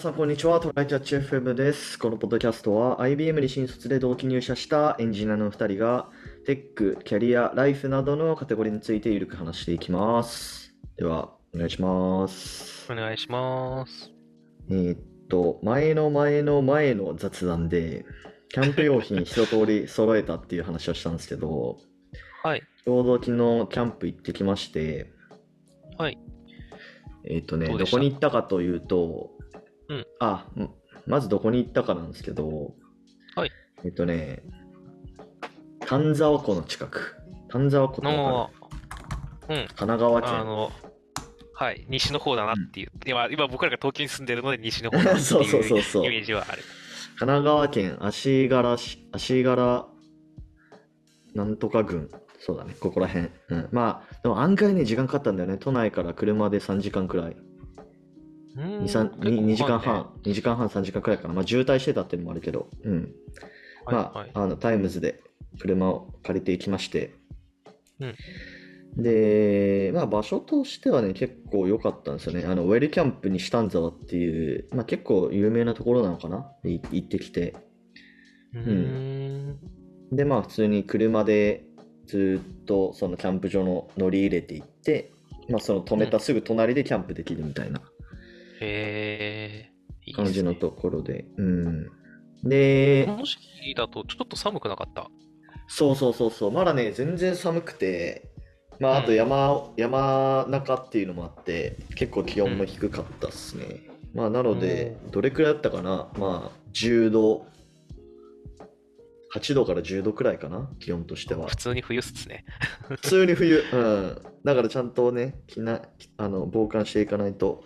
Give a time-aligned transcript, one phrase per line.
[0.00, 0.58] さん、こんにちは。
[0.60, 1.98] トライキャッチ FM です。
[1.98, 6.08] このポッドキャストは IBM に新卒で同期入社したエンジニアの2人が
[6.46, 10.74] テック、キャリア、ライフなどのカテゴリーについてゆるく話していきます。
[10.96, 12.90] では、お願いします。
[12.90, 14.10] お願いします。
[14.70, 18.06] えーっと、前の前の前の雑談で、
[18.48, 21.76] キャンプ用品一通り揃えたっていう話をしたんですけど、
[22.42, 22.62] はい。
[22.86, 23.32] ちょうど昨日
[23.68, 25.12] キャンプ行ってきまして、
[25.98, 26.18] はい。
[27.24, 29.38] えーっとね、どこに行ったかというと、
[29.90, 30.70] うんあ、ん
[31.06, 32.74] まずどこに行ったかなんですけど、
[33.34, 33.50] はい。
[33.84, 34.42] えっとね、
[35.80, 37.16] 丹沢湖の近く。
[37.48, 38.68] 丹沢湖の、か
[39.48, 39.62] うんる。
[39.66, 40.46] 神奈川あ県。
[40.46, 40.70] の、
[41.54, 42.92] はい、西の方だなっていう。
[43.06, 46.62] 今、今僕らが東京に住んでるので西の方だなって そうそうそうそういうイメージはある。
[47.18, 49.86] 神奈川県足柄市、足柄、
[51.34, 52.08] なんとか郡。
[52.38, 53.28] そうだね、ここら辺。
[53.50, 53.68] うん。
[53.72, 55.58] まあ、でも案外ね、時間かかったんだよね。
[55.58, 57.36] 都内から車で3時間くらい。
[58.56, 61.34] うーん 2, 3 2, 時間半、2時間半、3時間くらいかな。
[61.34, 62.68] まあ、渋滞してたっていうのもあるけど。
[62.84, 63.14] うん。
[63.84, 65.22] はいまあ、はいあのタイムズで
[65.58, 67.14] 車を借りていきまして、
[67.98, 68.14] うん
[68.96, 72.44] で、まあ、場所としてはね、結構良かったんですよね。
[72.44, 77.54] あのウェルキャンプにシタンザワっていう、まあ、結構有名なところなのかな行ってきて、
[78.52, 79.58] うーん。
[80.10, 81.64] で、まあ、普通に車で
[82.06, 85.12] ずっとそのキャンプ場の乗り入れていって、
[85.48, 87.80] まあ、その止めたすぐ隣でキャンプできるみたいな
[88.60, 89.70] へ
[90.06, 90.12] え。
[90.12, 91.24] 感じのところで。
[91.36, 91.84] うん。
[92.42, 95.08] で、この時期だとちょっと寒くなかった？
[95.68, 98.28] そうそうそうそう、まだね、全然寒くて、
[98.80, 103.82] まあ、あとうん山、山中っていうのもあって、結構気温も低かったっすね。
[104.14, 106.08] まあ、なので、どれくらいだったかな？
[106.18, 107.46] まあ、10度、
[109.34, 110.68] 8度から10度くらいかな？
[110.80, 111.56] 気温としては普。
[111.56, 112.44] 通に冬っすね。
[112.88, 113.62] 普通に冬。
[113.72, 114.22] うん。
[114.44, 115.82] だからちゃんとね、着な、
[116.16, 117.62] あの、防寒していかないと、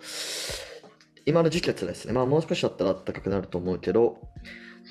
[1.25, 2.13] 今の時期は辛いですね。
[2.13, 4.19] まあ、もう少しだったら暖かくなると思うけど、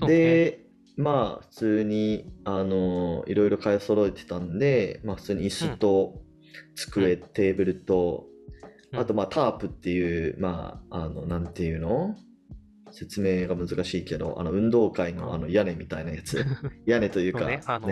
[0.02, 6.22] ね、で、まあ、普通に、あの、いろいろ買い揃えてたんで、まあ、普通に椅子と
[6.74, 8.26] 机、うテーブルと、
[8.92, 8.98] うん。
[8.98, 12.16] あと、まあ、タープっていう、まあ、あの、なんていうの？
[12.90, 16.44] 説明が難しいけど、あの、運動会のあの屋根みたいなやつ。
[16.86, 17.60] 屋根というか、ね。
[17.66, 17.88] あの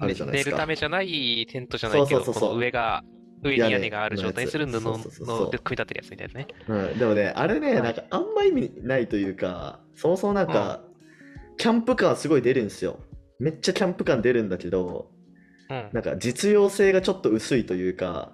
[0.00, 0.50] あるじゃないですか。
[0.50, 2.58] 寝るためじゃないテントじゃないけど、そうそうそうそう。
[2.58, 3.04] 上が、
[3.42, 6.48] 上に屋根がある状態にするので組み立てるやつみたいなね。
[6.66, 10.80] うん、でもね、あれね、はいなんかあんま意味ないというか、そもそもなんか、
[11.56, 13.00] キャンプ感すごい出るんですよ。
[13.38, 15.10] めっちゃキャンプ感出るんだけど、
[15.70, 15.90] うん。
[15.92, 18.32] なんか実用性がちょっと薄いというか、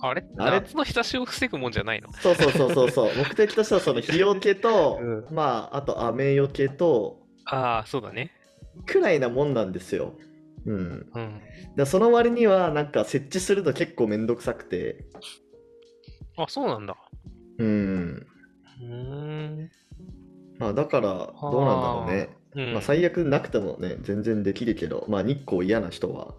[0.00, 0.24] あれ？
[0.38, 0.60] あれ？
[0.60, 2.12] 夏の日差しを防ぐもんじゃないの？
[2.14, 8.32] そうそうそうそうそう、 目的としてはその日よけと、うまあ、あと雨よけと、ああ、そうだね。
[8.86, 10.14] くらいなもんなんですよ。
[10.68, 11.86] うん。
[11.86, 15.04] その割には、なんか設置すると結構めんどくさくて、
[16.36, 16.96] あ、そうなんだ。
[17.58, 18.26] うん。
[18.80, 18.86] うー
[19.64, 19.70] ん。
[20.58, 22.36] まあ、だから、どうなんだろうね。
[22.54, 22.72] うん。
[22.74, 26.34] まあ、最悪なくてもね、全然できるけど、まあ、日光嫌な人は、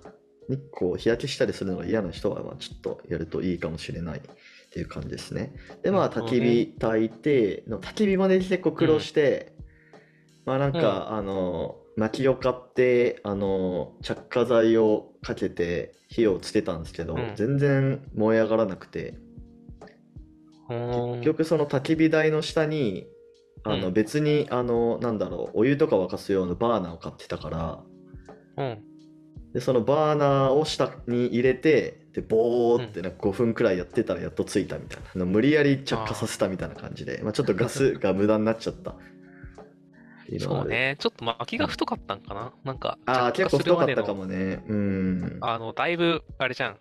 [0.50, 4.22] 日光日焼けしたりするのが嫌な人は、まあ、ちょっとやるといいかもしれないっ
[4.72, 5.54] ていう感じですね。
[5.84, 9.54] で、まあ、焚き火焚いて、の焚き火まで結構苦労して、
[10.46, 17.34] まあ、なんか、あの、薪を買って、あの、着火剤をかけて火をつけたんですけど、うん。
[17.36, 19.16] 全然燃え上がらなくて、
[20.70, 23.08] 結局その焚き火台の下に、
[23.66, 23.94] あのうん。
[23.94, 27.84] 別にあのなんだろうお湯とか沸かすようなバーナーを買ってたから。
[28.58, 28.84] うん。
[29.54, 37.20] でそのバーナーを下に入れてでボーってなんか5分くらいやってたらやっとついたみたいな、無理やり着火させたみたいな感じで。
[37.24, 38.96] まあ、ちょっとガスが無駄になっちゃった
[40.38, 40.98] そうね。
[41.00, 42.54] ちょっと巻きが太かったんかな？
[42.64, 44.64] なんか、ああ結構太かったかもね。
[44.68, 45.38] うん。
[45.42, 46.78] あの、だいぶ、あれじゃん。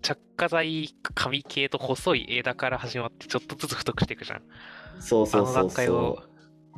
[0.00, 4.42] 着火剤、紙系と細い枝から始まって、ちょっとずつ太くしていくじゃん。
[5.00, 6.22] そうそうそうあの段階を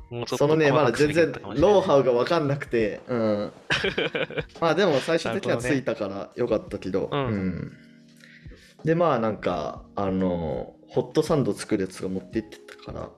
[0.09, 2.01] そもううそのねまだ全然ノウハウ。
[2.01, 3.01] ウが分かんなくて。
[3.09, 3.53] うん。
[4.61, 7.27] まあでも最終的にはついたからよかったけど、うん。
[7.27, 7.73] うん。
[8.85, 13.11] でまあなんかあのホットサンド作るやつが持って行ってたから。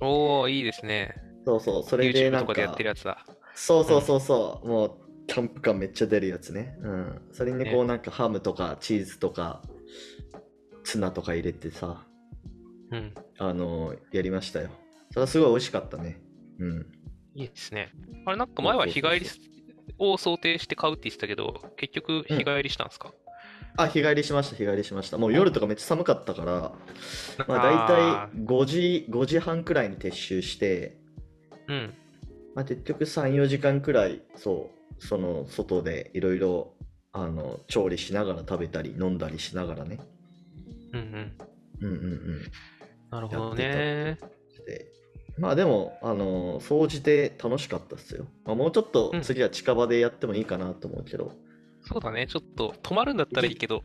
[0.00, 1.14] おー、いいですね。
[1.44, 3.24] そうそうそれでなんかとかでやってるやつだ。
[3.54, 4.92] そうそうそうそう、もう
[5.26, 6.76] キャンプ感めっちゃ出るやつね。
[6.80, 7.22] うん。
[7.32, 9.62] それにこうねなんかハムとかチーズとか
[10.84, 12.06] ツナとか入れてさ
[12.90, 13.14] うん。
[13.38, 14.70] あのやりましたよ。
[15.10, 16.20] それはすごい美味しかったね。
[16.58, 16.86] うん。
[17.34, 17.90] いいですね。
[18.26, 19.26] あれ、なんか前は日帰り
[19.98, 23.12] を想定して買うって言ってたけど、結局日帰りしたんですか、
[23.76, 25.18] あ日帰りしました日帰りしました。
[25.18, 26.72] もう夜とかめっちゃ寒かったから
[27.48, 31.01] まあ、大体5時 ,5 時半くらいに撤収して、体
[31.68, 31.94] うん。
[32.54, 36.74] まあ、結局3、4時間くらい、そう、その外でいろいろ
[37.12, 39.98] あの調理しながら食べたり飲んだりしながらね。
[40.92, 41.32] うんうん。
[41.80, 42.42] うんうんうん。
[43.10, 44.18] なるほどね。
[44.66, 44.86] で
[45.38, 48.26] まあでも、あの総じて楽しかったっすよ。
[48.44, 51.32] まあ、もうちょっとうん次は近場でやってもいいかなと思うけど、
[51.82, 52.26] そうだね。
[52.26, 53.82] ちょっと止まるんだったらいいけど。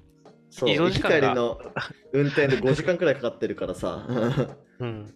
[0.50, 1.60] そう、行き時間が帰りの
[2.14, 4.06] 運転で5時間くらいかかってるからさ。
[4.80, 5.14] うん。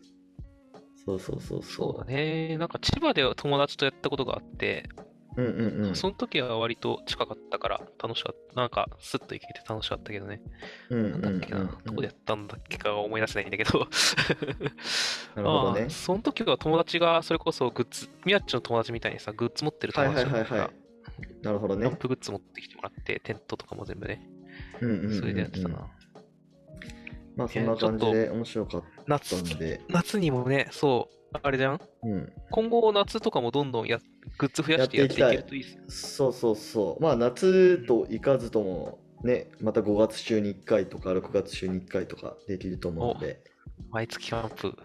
[1.06, 2.58] そうそうそうそうだそね。
[2.58, 4.90] なんか千葉で友達とやったことがあって、
[5.38, 5.42] う。
[5.42, 5.96] うんうんうん。
[5.96, 8.56] その時は割と近かったから楽しかった。
[8.56, 10.42] なんかスッと行けて楽しかったけどね。
[10.90, 11.62] うんなんだっけな。
[11.62, 13.88] うんうんどこでやったんだっけか思い出せないんだけど。
[15.36, 15.90] なるほどね まあ。
[15.90, 20.72] その時は友達がそれこそグッズ、みやっちの友達みたいにさ、グッズ持ってる友達だからはいはい。
[21.42, 21.98] なるほどねキャン。
[21.98, 24.28] プグッズ持ってきてもらって、テントとかも全部ね、
[24.82, 25.88] うんうんうんうんそれでやってたな。
[27.36, 31.80] まあそんな感じで面白かっ夏たんで、夏にもね、そう、あれじゃん？
[32.04, 32.34] うん。
[32.50, 34.00] 今後夏とかもどんどんや
[34.38, 35.84] グッズ増やしてやっていけるといいっすね。
[35.88, 37.04] そうそうそう。
[37.04, 43.42] まあ夏と行かずともね、また5月中に1回とか6月中に1回とかできると思うので、
[43.92, 44.76] 毎月キャンプ、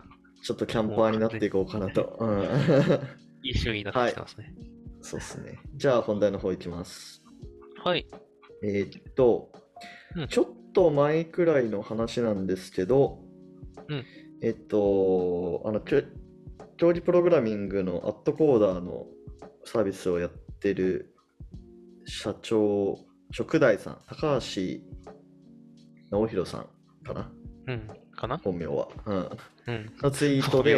[0.43, 2.17] ちょっとキャンパーになっていこうかなと。
[2.21, 2.43] うん。
[3.43, 4.55] いい趣味になってきてますね。
[5.03, 5.59] そうっすね。
[5.77, 7.23] じゃあ本題の方いきます。
[7.83, 8.07] はい。
[8.63, 9.51] えーっと、
[10.15, 10.47] うんちょっ
[10.77, 13.21] と前くらいの話なんですけど、
[13.89, 14.05] うん
[14.43, 16.03] えっと、あの、競
[16.93, 19.07] 技プログラミングのアットコーダーの
[19.65, 20.31] サービスをやっ
[20.61, 21.15] てる
[22.05, 22.99] 社長、
[23.31, 24.83] 職大さん、高橋
[26.11, 26.67] 直弘さん
[27.07, 27.33] かな、
[27.69, 27.89] うん。
[28.15, 28.37] かな？
[28.37, 28.89] 本名は。
[29.07, 29.31] うん。
[29.69, 29.93] うん。
[30.03, 30.75] のツイートで、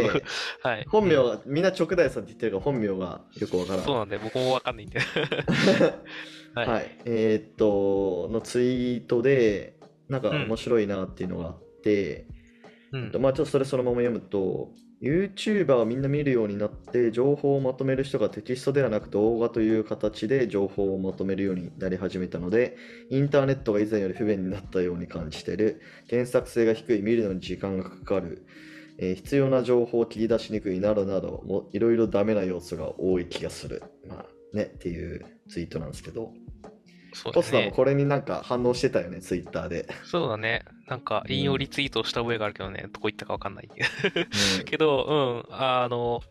[0.62, 0.86] はい。
[0.88, 3.84] 本名は、みんな直大さんって言ってるから本名がよくわからん。
[3.84, 5.00] そうなんで、僕もわかんないんで。
[6.54, 6.66] は。
[6.66, 9.77] はいい、えーっと、のツイートで、
[10.08, 12.26] なんかうん面白いなっていうのがあって、
[12.92, 13.12] うん。
[13.20, 22.76] まあちょっとそれそのまま読むと、YouTuber をみんな見るようになって、情報をまとめる人がテキストではなく動画という形で情報をまとめるようになり始めたので、
[23.10, 25.80] インターネットが以前より不便になったように感じている。
[26.08, 28.44] 検索性が低い、見るのに時間がかかる。
[29.00, 33.82] えー必要な情報を切り出しにくいなどなど、もいろいろダメな要素が多い気がする。
[34.08, 34.26] まあ
[34.56, 36.32] ね、っていうツイートなんですけど。
[37.12, 37.70] そうポスターも。
[37.72, 39.88] これになんか反応してたよね、ツイッターで。
[40.04, 40.64] そうだね。
[40.86, 43.68] なんか、引用リツイートをした覚えがあるけどね、どこ行ったかわかんない。
[43.68, 46.22] うん けど、うん、あの、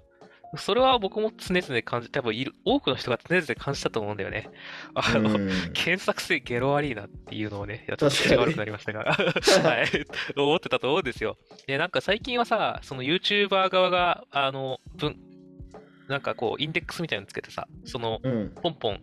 [0.55, 4.49] それは僕も常々感じ、多分いる、多くの人が常々感じたと思うんだよね。
[4.93, 10.05] あの、うん検索性ゲロ悪いなっていうのをね、やっと口が悪くなりましたが、 はい、
[10.37, 11.37] 思ってたと思うんですよ。
[11.65, 15.17] で、なんか最近はさ、その YouTuber 側が、あの、分、
[16.07, 18.53] なんかこう、インデックスみたいなのつけてさ、その、うん。
[18.61, 19.01] ポンポン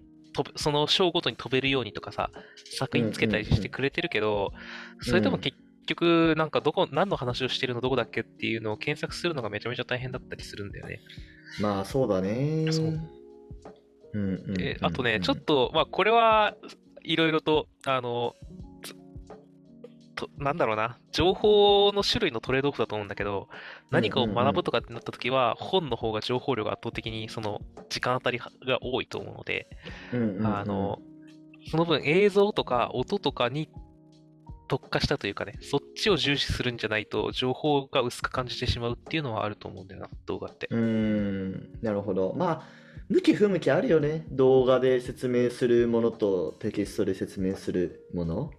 [0.56, 2.30] その章ごとに飛べるようにとかさ、
[2.78, 4.52] 作品つけたりしてくれてるけど、
[5.00, 11.00] それでも結局、なんかどこ、何の話をしてるのどこだっけっていうのを検索するのがめちゃめちゃ大変だったりするんだよね。
[11.60, 12.66] まあそうだね。
[12.72, 13.00] そう
[14.14, 15.68] うんうんでうんあとね、ちょっと。
[15.68, 16.56] と、まあ、これは
[17.02, 18.63] いろいろと、あの、つ
[20.14, 23.48] となんだろうな、情報の種類のトレードオフだと思うんだけど、
[23.90, 28.50] 何かを学ぶとかってなった時は、本の方が情報量が圧倒的にその時間あたりが
[28.82, 29.68] 多いと思うので、
[30.42, 31.00] あの、
[31.70, 33.68] その分映像とか音とかに
[34.68, 40.68] 特化したというかね、そっちを重視するんじゃないと、情報が薄く感じてしまうっていうのはあると思うんだよな、動画って。
[40.70, 42.34] うーん、なるほど。
[42.36, 42.62] まあ、
[43.08, 44.26] 向き不向きあるよね。
[44.30, 48.50] 動画で説明するものとテキストで説明するもの。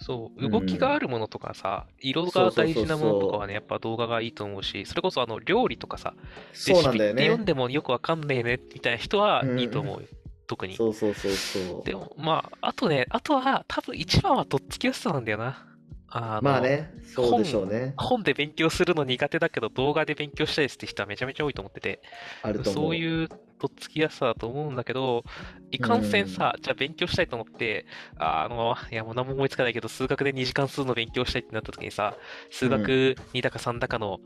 [0.00, 6.14] そうう、ん動きがあるものとかさ、色が大事なものとかはね、やっぱ動画がいいと思うし、それこそあの料理とかさ、
[6.52, 7.44] レシピって読んね。
[7.44, 10.08] でもよくわかんねえねみたいな人はうんいいと思うよ、
[10.46, 10.76] 特に。
[10.76, 11.86] そうそうそうそう。
[11.86, 15.66] でも、まあ、あとね、あとは多分一番はとっつきやすさなんだよな。
[16.12, 17.94] あのまあね、そうでしょうね。
[17.96, 22.02] 本で勉強するの苦手だけど動画で勉強したいですって人はめちゃめちゃ多いと思ってて、
[22.42, 22.84] あると思う。
[22.84, 23.28] そういう
[23.60, 25.24] とっつきやすさだと思うんだけど、
[25.70, 27.86] いかんせんさ、じゃあ勉強したいと思って、
[28.16, 32.16] ああの、いやもう何も思いつかないけど、数学で2時間数の勉強したいってなった時にさ、
[32.50, 34.20] 数学2だか3だかの、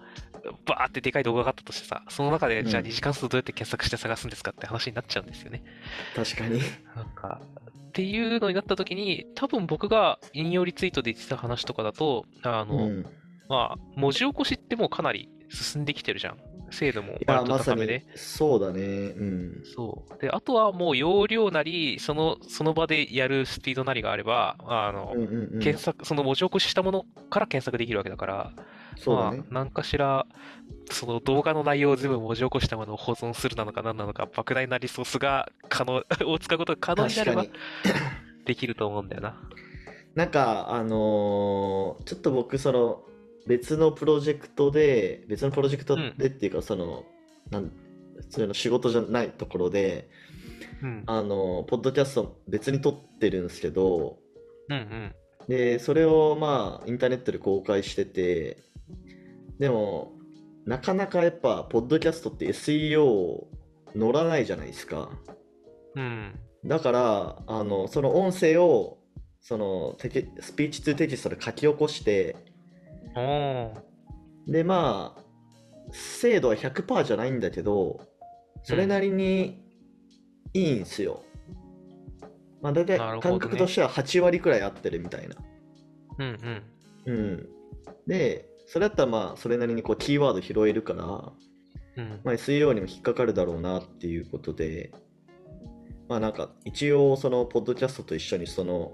[0.67, 5.63] バーってでかい動画があったとしてさ、その中で、うんじゃあ2時間数どうやって検索して探すんですかって話になっちゃうんですよね。
[6.15, 6.61] 確かに。
[6.95, 7.41] なんか、
[7.89, 13.07] っていうのになった時に、多分僕が引用リツイートで言ってた話とかだと、あの、うん。
[13.49, 16.39] まあ、文字起こしってもうかなり進んできてるじゃん。
[16.71, 18.07] 精度もと高めで。
[18.15, 18.81] そうだね。
[18.81, 19.63] うん。
[19.65, 20.21] そう。
[20.21, 25.61] で、あとはもう容量なり、その、その場でやるスピードなりがあれば、あの、うんうんうん。
[25.61, 28.53] 検索、その文字起こししたものから検索できるわけだから、
[28.97, 29.61] そうだねま。
[29.61, 30.27] あ、何かしら、
[30.91, 37.45] その動画の内容を全部文字起こしたものを保存するなのか何なのか、莫大なリソースが可能、 を使うことが可能になれば。
[38.45, 39.41] できると思うんだよな。
[40.15, 43.03] なんか、あのーちょっと僕、その、
[43.47, 47.05] 別のプロジェクトで、別のプロジェクトでっていうか、その、
[47.51, 47.71] なん、
[48.17, 50.09] 普通の仕事じゃないところで、
[50.83, 51.03] うん。
[51.07, 54.19] あのーポッドキャスト別に撮ってるんですけど、
[54.69, 55.15] うんうん。
[55.49, 58.59] で、それをまあ、インターネットで公開してて、
[59.59, 60.13] でも、
[60.65, 63.45] なかなかやっぱ、ポッドキャストって SEO
[63.95, 65.11] 乗らないじゃないですか。
[65.95, 66.39] うん。
[66.65, 68.99] だから、あの、その音声を、
[69.41, 72.37] そのテキスピーチ2テキストで書き起こして。
[74.47, 75.23] で、まあ、
[75.93, 78.01] 精度は100%じゃないんだけど、
[78.63, 79.63] それなりに
[80.53, 81.23] いいんすよ。
[82.63, 85.37] まあ、大体感覚としては8割くらい合ってるみたいな。
[86.19, 86.63] うん
[87.07, 87.13] うん。
[87.13, 87.49] うん。
[88.07, 91.05] で、それだったらまあ、それなりにこうキーワード拾えるから、
[91.97, 92.21] うん。
[92.25, 94.93] まあ、SEO にも引っかかるだろうなっていうことで、
[96.09, 98.93] まあなんか一応そのポッドキャストと一緒にその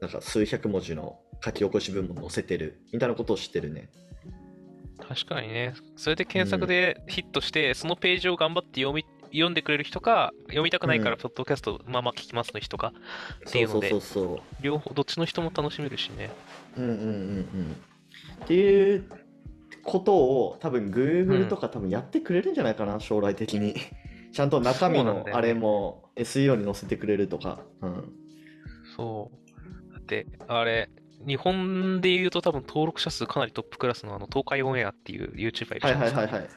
[0.00, 3.90] なんか数百文字の書き起こし文も載せてるみたいなことを知ってるね。
[5.08, 5.74] 確かにね。
[5.96, 12.92] それで検索でヒットして、そのページを頑張って読み、読んでくれる人か、読みたくないから、うんポッドキャストまあまあ聞きますの人か、
[13.36, 14.38] ってそそういううのでそうそう。
[14.62, 16.30] 両方、どっちの人も楽しめるしね。
[16.76, 17.76] うんうんうんうん。
[18.44, 19.08] っていう
[19.82, 23.74] ことを多分 Google とか多分やってくれるんじゃないかな、将来的に。
[24.32, 27.60] ちゃんと中身のあれも SEO に載せてくれるとか。
[27.82, 28.12] うん。
[28.96, 29.30] そ
[29.90, 29.92] う。
[29.92, 30.88] だって、あれ、
[31.26, 36.20] 日本で言うと多分登録者数かなりトップクラスのあの東海オンエアっていう YouTuber いるじはいゃないですか。
[36.22, 36.50] はいはいはい。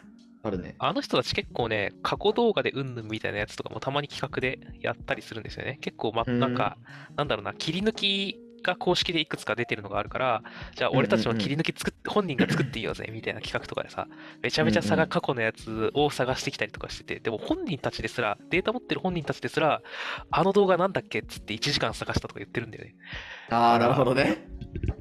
[0.44, 0.76] あるね。
[0.78, 5.80] あの人たち結構ね、過去動画でうんぬんみたいなやつとかもたまに企画でやったりするんですよね。
[5.82, 6.78] 結構、ま、うんなんか、
[7.16, 10.44] なんだろうな、切り抜きが公式でいくつか出てるのがあるから、
[10.76, 14.08] じゃあ俺たちも切り抜き作っ本人が作っていいよぜ、みたいな企画とかでさ、
[14.42, 19.82] めちゃめちゃ差が過去のやつを探してきたりとかしてて、でも本人たちですら、データ持ってる本人たちですら、
[20.32, 22.96] あの動画なんだっけっつって1時間探したとか言ってるんだよね。
[23.50, 24.48] ああ、なるほどね。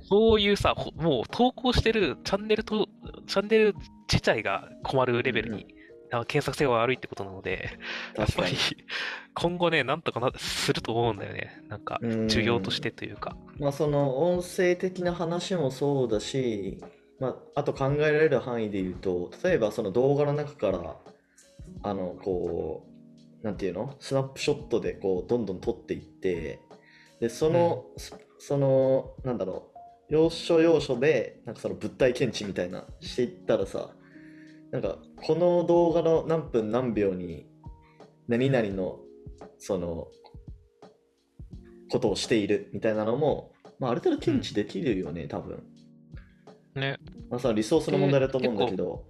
[0.02, 2.88] そういうさ、ほもう投稿してるチャンネルと、
[3.26, 3.75] チャンネル
[4.11, 5.74] 自体が困るレベルに、
[6.21, 7.71] 検索性が悪いってことなので、
[8.16, 8.56] やっぱり。
[9.35, 11.62] 今後ね、なんとかなすると思うんだよね。
[11.68, 13.37] なんか、うん需要としてというか。
[13.59, 16.80] まあその音声的な話もそうだし、
[17.18, 20.97] まあ、あと考えられる範囲で言うと、例えばその動画の中から、
[21.83, 22.87] あの、こ
[23.42, 23.94] う、なんていうの？
[24.00, 26.61] スナップショットでこう、どんどん撮っていって、
[27.21, 29.71] で、その、そその、なんだろ
[30.11, 33.90] う、要所要所で、なんかその物体検知みたいなしていったらさ、
[34.75, 37.47] なんか、この動画の何分何秒に、
[38.26, 38.99] 何々の、
[39.57, 40.09] その、
[41.88, 45.62] ことをしているみたいなのも、まあ、ある程度検知できるよね、多分。
[46.75, 46.99] ね。
[47.31, 49.04] まあ、そのリソースの問題だと思うんだけど、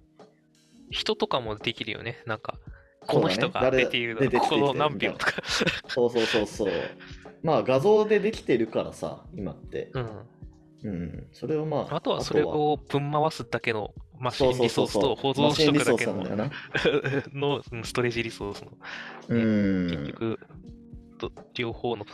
[0.90, 2.22] 人とかもできるよね。
[2.26, 2.58] なんか、
[3.06, 5.32] この人が誰出ている出てきてここのて何秒とか。
[5.88, 6.72] そうそうそうそう。
[7.42, 9.90] まあ、画像でできてるからさ、今って。
[9.94, 10.08] うん。
[10.82, 11.26] うん。
[11.32, 16.50] それをまあ、あとはそれをぶん回すだけのマシンリソースと保存しとくだけのマシンリソース
[16.88, 17.32] なんだよな。
[17.38, 18.72] のうんストレージリソースの
[19.28, 19.90] うん。
[19.90, 20.38] 結局、
[21.18, 22.04] と両方の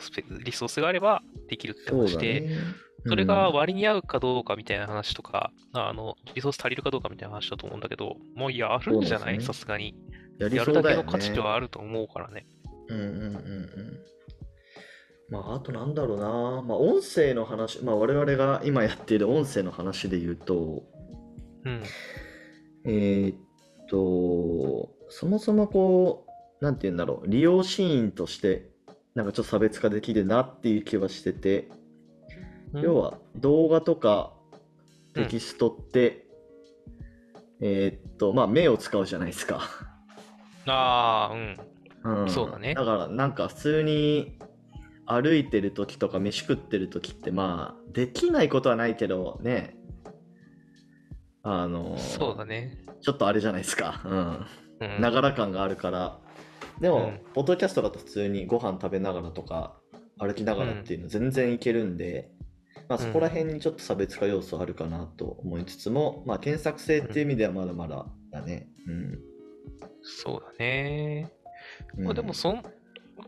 [0.45, 2.57] リソースがあればできるってそう話で、だね。
[3.07, 9.41] それがうん割に合うかどうかみたいな話とか、あの、リソース足りるかどうかみたいな話だと思うんだけど、もうやるんじゃない？
[9.41, 9.95] さすがに。
[10.39, 11.05] やりやるだけの。
[11.05, 12.47] 価値はあると思うからね。
[12.89, 14.01] うんうんうんうん。
[15.31, 16.63] まあ、あとなんだろうな。
[16.63, 20.83] まあ、音声の話、まあ、我々が今やっている音声の話で言うと、
[21.65, 21.83] うん。
[22.85, 23.37] えーっ
[23.89, 26.27] と、そもそもこ
[26.61, 28.71] う、なんて言うんだろう、利用シーンとして、
[29.15, 31.69] なんかちょっと差別化できるなっていう気はしてて、
[32.75, 34.33] 要は動画とか
[35.15, 36.27] テキストって、
[37.61, 39.61] えーっと、まあ目を使うじゃないですか。
[40.67, 41.57] ああ、うん。
[42.03, 44.39] うん、そうだねだからなんか普通に
[45.05, 49.77] 歩いてる時とか飯食ってる時ってまあできないことはないけどね、
[51.43, 52.79] あの、そうだね。
[53.01, 54.03] ちょっとあれじゃないですか。
[54.05, 54.47] うん。
[54.81, 55.01] うん。
[55.01, 56.19] ながら感があるから。
[56.81, 59.77] でも、うんポッドキャストだと普通にご飯食べながらとか、
[60.19, 62.31] 歩きながらっていうの全然いけるんで、
[62.89, 68.69] まあそこら辺にちょっと差別化要素あるかなと思いつつも、まあ検索性っていう意味ではまだまだだね。
[68.87, 69.19] うん。
[70.03, 71.33] そうだね。
[71.97, 72.63] うんまあでも、そん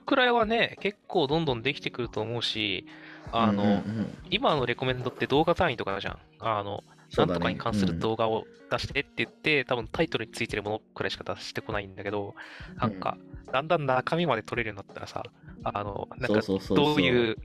[0.06, 2.86] くらいはね、結構どんどんできてくると思うし、
[3.30, 6.18] あの、うんうんうん今のレコメンドって動画単位とかじゃん。
[6.38, 12.34] あの、そうんとかに関するうん動画を出してって言って、多分タイトルについてるものくらいしか出してこないんだけど、
[12.76, 13.18] なんか、
[13.52, 15.22] だんだん中身まで撮れるようになったらさ、
[15.62, 16.40] あの、なんか、
[16.74, 17.36] どういう、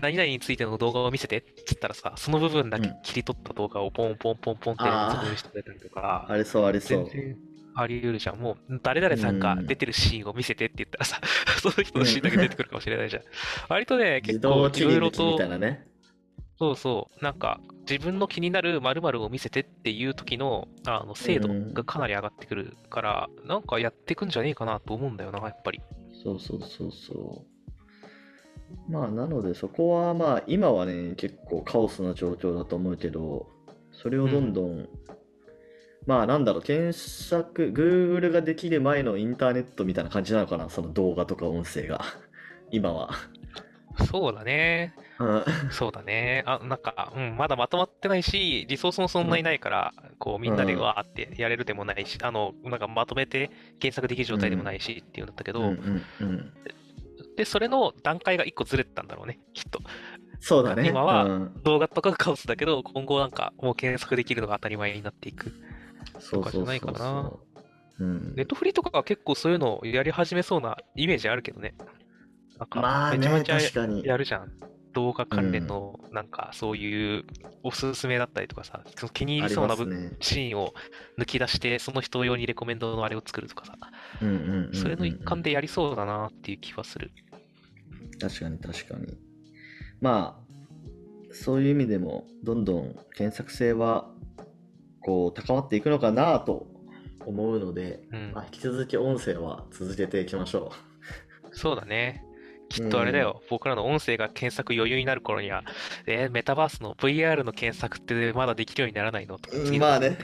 [0.00, 3.02] 何々についての動画を見せてって言ったらさ、その部分だけうん。
[3.02, 7.06] 切り取った動画をポンポンポンポンってあー説明してくれたりとか、あれそうあれそう。
[7.74, 8.38] あり得るじゃん。
[8.38, 11.20] もう、誰々さんが出てるシーンを見せてって言ったらさ、
[11.60, 13.22] その人のシーンだけ出てくるかもしれないじゃん。
[13.68, 15.38] 割とね、自結構いろいろと。
[16.60, 17.58] そうそう、なんか、
[17.90, 25.80] 自分の気になる〇〇を見せてっていう時の、あの、精度がかなり上がってくるから、なんかやってくんじゃねえかなと思うんだよな、やっぱり。
[26.22, 28.92] そうそうそうそう。
[28.92, 33.48] まあなのでそこはまあ今はね結構カオスな状況だと思うけど
[33.90, 34.88] それをどんどん、
[36.06, 42.00] まあなんだろう、検索、Google ができる前のインターネットみたいな感じなのかな、その動画とか音声が。
[42.70, 43.10] 今は。
[44.10, 44.94] そうだね。
[45.20, 46.42] うんそうだね。
[46.46, 56.52] あ、なんか、うん、まだまとまってないし、リソースもそんなにないから、こう、みんなでうんわーってやれるでもないし、あの、なんかまとめて検索できる状態でもないしっていうんだったけど、うんうんうん。
[57.36, 59.80] で、それの段階が一個ずれてたんだろうね、きっと。
[60.40, 60.88] そうだね。
[60.88, 65.52] 今はうん動画とかがカオスだけど、今後なんかもう検索できるのが当たり前になっていく。
[66.30, 67.32] とかじゃないかな
[67.98, 71.74] ネットフリとかは結構そういうのをやり始めそうなイメージあるけどね。
[72.58, 73.86] なんか、まあね、めちゃめちゃ。
[73.86, 74.52] やるじゃん。
[74.92, 77.24] 動画関連の、なんか、そういう
[77.62, 80.16] おすすめだったりとかさ、その気に入ありりそうなね。
[80.20, 80.74] シーンを
[81.18, 83.74] 抜き出して、その人用にレコメンドのあれを作るとかさ、
[84.72, 87.10] それの一環でやりそうだなっていう気はする。
[88.20, 89.16] 確かに確かに。
[90.00, 94.10] まあ、そういう意味でも、どんどん検索性は、
[95.00, 96.66] こう、高まっていくのかなと
[97.26, 100.72] 思うので、うんまあ、引き続き音声は続けていきましょ
[101.52, 102.24] そうだね。
[102.70, 105.64] きっとあれだよ、僕らの音声が検索余裕になる頃には、
[106.06, 109.38] えーメタバースの VR の検索ってまだできるようにならないの？
[109.38, 110.16] とまあね。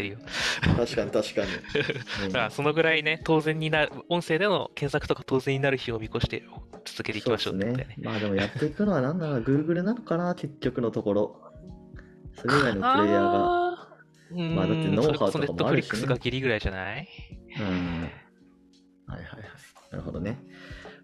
[0.77, 1.49] 確かに確かに。
[2.25, 6.45] うんだからそのぐらいね、当然になる、音声での検索とか当然になる日を見越して
[6.85, 7.73] 続けていきましょうね。。
[7.73, 11.43] ね まあでもやっていくのは何だろう、Google なのかな、結局のところ。
[12.35, 13.63] それ以外のプレイヤーが。
[13.63, 17.09] あーまあだってノウハウとかもあるしねネットフリックスがギリぐらいじゃない？
[17.61, 18.03] うん。
[19.07, 19.41] はいはいはい。
[19.93, 20.39] なるほどね。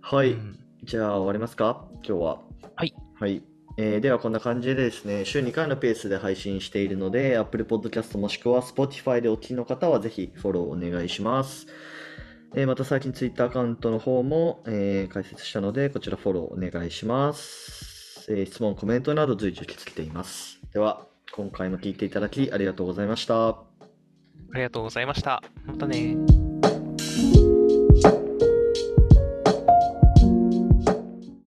[0.00, 0.32] はい。
[0.32, 1.86] うんじゃあ終わりますか？
[2.06, 2.40] 今日は。
[2.76, 2.94] はい。
[3.18, 3.42] はい。
[3.78, 11.66] えーではこんな感じでですね、週2回のペースで配信しているので、Apple Podcast もしくは Spotify でお聞きの方はぜひフォローお願いします。
[12.54, 18.26] えーまた最近 Twitter アカウントの方も、えー開設したので、こちらフォローお願いします。
[18.28, 20.60] えー質問、コメントなど随時受け付けています。
[20.74, 23.48] では、今回も聞いていただきありがとうございました。
[23.48, 23.56] あ
[24.54, 25.42] りがとうございました。
[25.64, 26.41] またね。